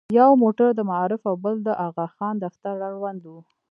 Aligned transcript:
یو 0.19 0.29
موټر 0.43 0.67
د 0.75 0.81
معارف 0.89 1.21
او 1.29 1.35
بل 1.43 1.55
د 1.67 1.69
اغاخان 1.87 2.35
دفتر 2.45 2.75
اړوند 2.87 3.21
و. 3.31 3.35